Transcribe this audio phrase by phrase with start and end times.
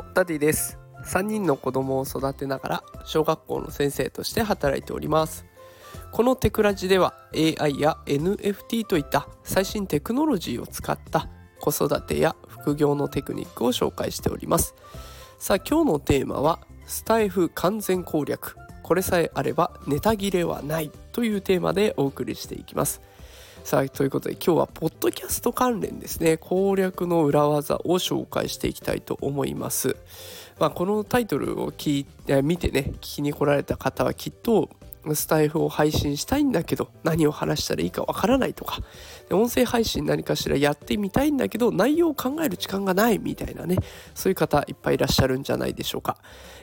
[0.00, 0.78] もダディです。
[1.04, 5.44] 3人の子供を育てながら小学校の先生として働いております。
[6.10, 11.28] このテクラジでは AI や NFT といった最新テクノロジーを使った
[11.60, 14.74] 子育てや副業のテクニックを紹介しております。
[15.38, 18.56] さあ今日のテーマはスタエフ完全攻略。
[18.82, 23.02] これさえあればネタ切れはないというテーマでお送りしていきます。
[23.64, 26.38] さあということで今日はポッドキャスト関連ですね。
[26.38, 29.96] 攻略の裏技を紹介していきたいと思います、
[30.58, 34.70] まあ、このタイトルを聞いて見てね聞きに来られた方はきっと
[35.14, 38.78] スタイフを配信したいんだけど何を話したらいいかわからないとか。
[39.30, 43.76] 音声配信何かしらやってみたいんだけど内容を考える時間がないみたいなね
[44.14, 46.16] そういう方いっぱいいらっしゃるんじゃないでしょうか、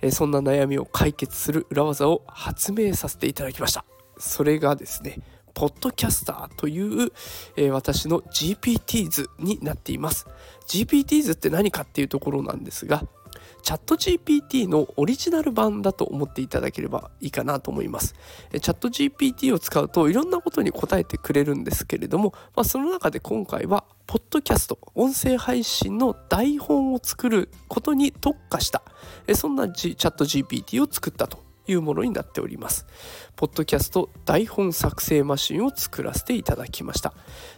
[0.00, 3.84] えそんな悩みを解決する裏技を発明させていただきました。
[4.18, 5.18] それがですね
[5.54, 7.12] ポッドキャスターという、
[7.56, 10.26] えー、私の GPT 図になっています
[10.66, 13.04] GPT 図って何かっていうところなんですが
[13.62, 18.14] チャット GPT のオリジナル版だと思っていただければいいかなと思います。
[18.50, 28.82] チャット GPT を使うといろんなことに答えてくれるんですけれども、まあ、その中で今回はポッドキャスト音声配信の台本を作ることに特化した
[29.34, 31.38] そんな、G、チャット GPT を作ったと
[31.72, 32.86] いうものになっております。
[33.36, 37.12] ポッドキャスト台本作成マシンを作らせていただきました。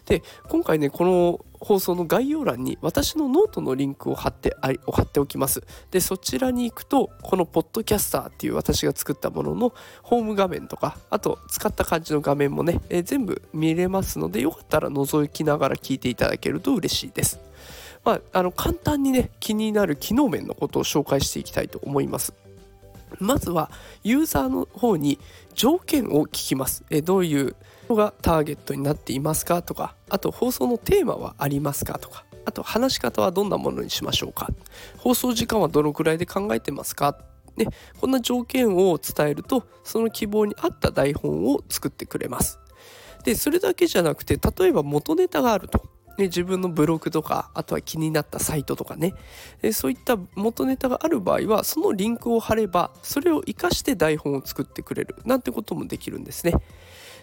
[0.06, 5.62] で、今回ね、この放送の概要欄に私のノートのリンクを貼ってあり貼っておきます。
[5.90, 17.40] で、そちらに行くと、このポッドキャスターっていう私が作ったもののホーム画面とか、あと使った感じの画面もね、え全部見れますので、よかったら覗きながら聞いていただけると嬉しいです。
[18.04, 22.34] まあ、あの簡単にね気になる機能面のことを紹介していきたいと思います。
[23.20, 23.70] まずは
[24.02, 25.18] ユーザーの方に
[25.54, 26.84] 条件を聞きます。
[26.90, 27.56] えどういう
[27.88, 34.48] のがターゲットになっていますかとか、あと放送のテーマはありますかとか、あと話し方はどんなものにしましょうか。
[34.98, 37.18] 放送時間はどのくらいで考えてますか？
[37.56, 37.66] ね、
[38.00, 42.58] こんな条件を伝えるとその希望に合った台本を作ってくれます。
[43.24, 45.82] でそれだけじゃなくて例えば元ネタがあると
[46.18, 49.14] ね、自分のブログとかあとは気になったサイトとかね、
[49.72, 56.54] そういった元ネタがある場合はそのリンクを貼ればそれを活かして台本を作ってくれるなんてこともできるんですね。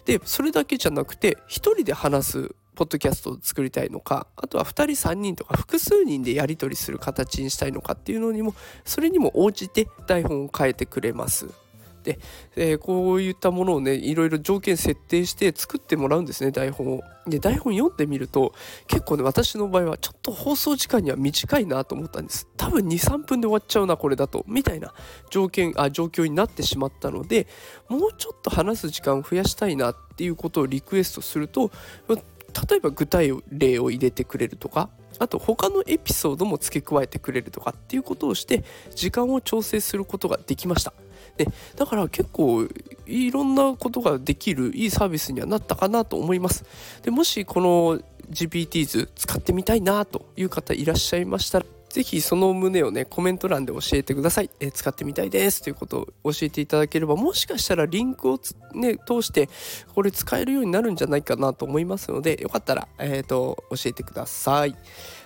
[0.05, 11.60] でそれだけじゃなくて1人で話すポッドキャストを作りたいのかあとは2人3人とか複数人でやり取りする形にしたいのかっていうのにもそれにも応じて台本を変えてくれます。
[12.03, 12.19] で、
[12.55, 17.01] えー、こういったものをねいろいろ条件設定して作ってもらうんですね台本を。
[17.27, 18.53] で台本読んでみると
[18.87, 24.91] 結構ね私の場合はちょっと放送時間には短いなと思ったんです多分23分で終わっちゃうなこれだとみたいな
[25.29, 27.45] 条件あ状況になってしまったので
[27.89, 31.69] もうちょっと話す時間を増やしたいなっていうことをリクエストすると
[32.07, 34.89] 例えば具体例を入れてくれるとか
[35.19, 38.63] あと他のエピソードも付け加えてくれるとかっていうことをして
[38.95, 40.93] 時間を調整することができました。
[41.37, 42.67] でだから結構
[43.05, 46.65] いろんなことができるいいサービスにはなったかなと思います。
[47.03, 47.99] でもしこの
[48.31, 55.61] GPT 図使ってみたいなという方いらっしゃいましたらぜひその旨をねコメント欄で教えてください、え、使ってみたいです。
[55.61, 58.39] ということを教えていただければもしかしたらリンクを
[58.73, 59.49] ね通して
[59.93, 64.75] これ使えるようになるんじゃないかなと思いますのでよかったら、えーと教えてください。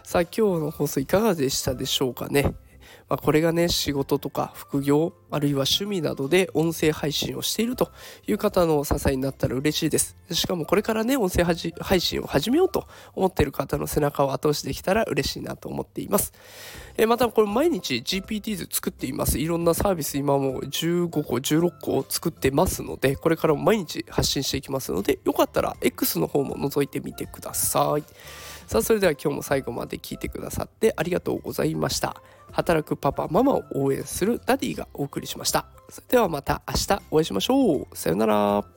[0.03, 2.55] さあ今日の放送いかがでしたでしょうかね。
[3.09, 7.91] まあ、これがね仕事とか副業あるいは趣味などで音声配信をしていると
[8.27, 10.15] いう方の支えになったら嬉しいです。
[10.31, 16.33] しかもこれからね音声配信を始めようと思っている方の背中を後押しできたら嬉しいなと思っています。
[16.97, 19.37] えまたこれ毎日 GPT 図作っています。
[19.37, 28.03] いろんなサービス今も15個16個作ってますのでこれからも毎日発信していきますのでよかったら X の方も覗いてみてください。
[28.67, 32.21] さあそれでは今日も最後まで聞いてくださってありがとうございました。
[32.51, 35.65] 働くパパママを応援するダディがお送りしました。
[35.89, 37.87] それではまた明日お会いしましょう。
[37.93, 38.74] さよなら。